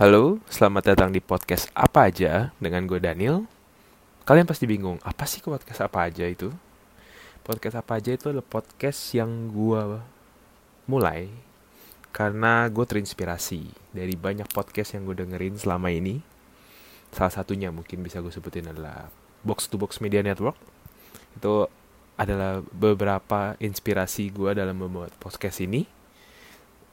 [0.00, 3.44] Halo, selamat datang di podcast apa aja dengan gue Daniel.
[4.24, 6.48] Kalian pasti bingung, apa sih podcast apa aja itu?
[7.44, 10.00] Podcast apa aja itu adalah podcast yang gue
[10.88, 11.28] mulai
[12.16, 16.24] karena gue terinspirasi dari banyak podcast yang gue dengerin selama ini.
[17.12, 19.12] Salah satunya mungkin bisa gue sebutin adalah
[19.44, 20.56] Box to Box Media Network.
[21.36, 21.68] Itu
[22.16, 25.99] adalah beberapa inspirasi gue dalam membuat podcast ini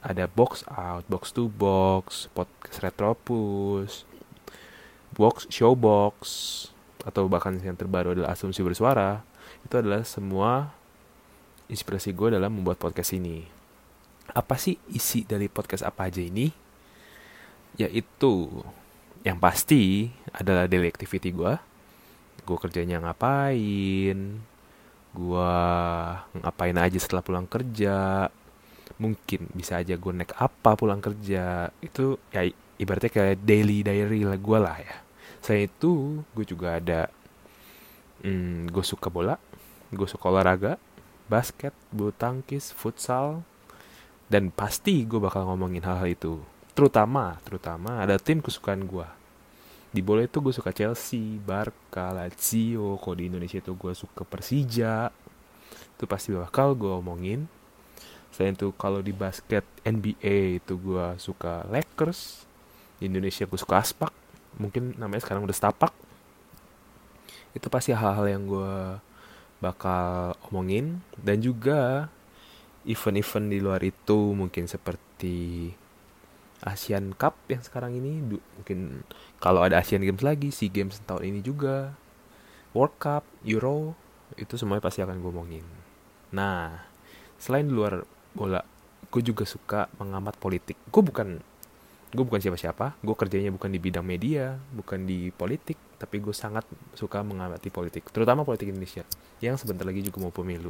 [0.01, 4.05] ada box out, box to box, podcast retropus,
[5.17, 6.15] box showbox,
[7.07, 9.23] atau bahkan yang terbaru adalah asumsi bersuara.
[9.65, 10.71] Itu adalah semua
[11.67, 13.47] inspirasi gue dalam membuat podcast ini.
[14.31, 16.51] Apa sih isi dari podcast apa aja ini?
[17.79, 18.51] Yaitu
[19.23, 21.53] yang pasti adalah daily activity gue.
[22.47, 24.39] Gue kerjanya ngapain,
[25.11, 25.53] gue
[26.37, 28.31] ngapain aja setelah pulang kerja,
[28.95, 31.69] mungkin bisa aja gue naik apa pulang kerja.
[31.83, 32.47] Itu ya
[32.79, 34.95] ibaratnya kayak daily diary lah gue lah ya.
[35.43, 37.11] Saya itu gue juga ada
[38.23, 39.37] hmm, gue suka bola
[39.87, 40.75] gue suka olahraga
[41.31, 43.43] basket bulu tangkis futsal
[44.27, 46.33] dan pasti gue bakal ngomongin hal-hal itu.
[46.75, 49.07] Terutama terutama ada tim kesukaan gue
[49.87, 55.09] di bola itu gue suka Chelsea, Barca, Lazio, kalau di Indonesia itu gue suka Persija.
[55.97, 57.47] Itu pasti bakal gue omongin
[58.33, 62.45] Selain itu kalau di basket NBA itu gue suka Lakers.
[63.01, 64.13] Di Indonesia gue suka Aspak.
[64.57, 65.93] Mungkin namanya sekarang udah Stapak.
[67.53, 69.01] Itu pasti hal-hal yang gue
[69.61, 71.01] bakal omongin.
[71.17, 72.09] Dan juga
[72.87, 75.73] event-event di luar itu mungkin seperti
[76.65, 78.21] Asian Cup yang sekarang ini.
[78.57, 79.05] Mungkin
[79.37, 81.93] kalau ada Asian Games lagi, SEA Games tahun ini juga.
[82.73, 83.97] World Cup, Euro,
[84.37, 85.65] itu semuanya pasti akan gue omongin.
[86.35, 86.85] Nah,
[87.39, 88.03] selain di luar
[88.37, 88.61] bola.
[89.09, 90.77] Gue juga suka mengamat politik.
[90.93, 91.41] Gue bukan
[92.13, 93.01] gue bukan siapa-siapa.
[93.01, 98.13] Gue kerjanya bukan di bidang media bukan di politik tapi gue sangat suka mengamati politik
[98.13, 99.01] terutama politik Indonesia
[99.41, 100.69] yang sebentar lagi juga mau pemilu.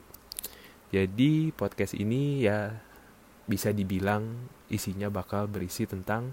[0.88, 2.72] Jadi podcast ini ya
[3.44, 6.32] bisa dibilang isinya bakal berisi tentang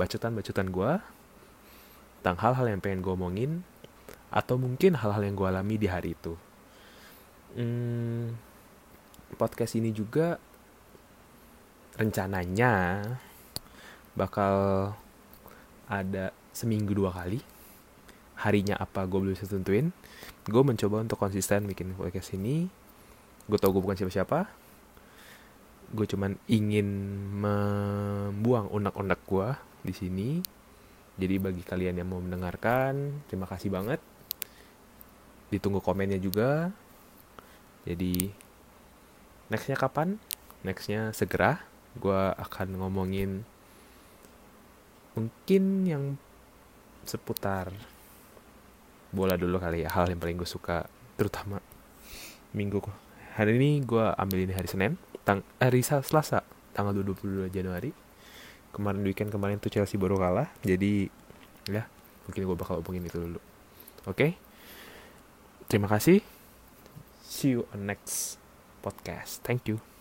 [0.00, 0.92] bacotan-bacotan gue
[2.20, 3.52] tentang hal-hal yang pengen gue omongin
[4.32, 6.32] atau mungkin hal-hal yang gue alami di hari itu.
[7.52, 8.32] Hmm,
[9.36, 10.40] podcast ini juga
[11.96, 13.04] rencananya
[14.16, 14.54] bakal
[15.88, 17.40] ada seminggu dua kali.
[18.40, 19.92] Harinya apa gue belum bisa tentuin.
[20.48, 22.66] Gue mencoba untuk konsisten bikin podcast ini.
[23.46, 24.48] Gue tau gue bukan siapa-siapa.
[25.92, 26.88] Gue cuman ingin
[27.38, 29.48] membuang unek-unek gue
[29.84, 30.30] di sini.
[31.20, 34.00] Jadi bagi kalian yang mau mendengarkan terima kasih banget.
[35.52, 36.72] Ditunggu komennya juga.
[37.84, 38.32] Jadi
[39.52, 40.16] nextnya kapan?
[40.64, 43.44] Nextnya segera gue akan ngomongin
[45.12, 46.04] mungkin yang
[47.04, 47.68] seputar
[49.12, 50.88] bola dulu kali ya hal yang paling gue suka
[51.20, 51.60] terutama
[52.56, 52.80] minggu
[53.36, 56.42] hari ini gue ambil ini hari Senin tang hari Selasa
[56.72, 57.92] tanggal 22 Januari.
[58.72, 61.12] Kemarin weekend kemarin tuh Chelsea baru kalah jadi
[61.68, 61.84] ya
[62.24, 63.40] mungkin gue bakal hubungin itu dulu.
[64.08, 64.16] Oke?
[64.16, 64.30] Okay?
[65.68, 66.24] terima kasih.
[67.24, 68.40] See you on next
[68.80, 69.44] podcast.
[69.44, 69.91] Thank you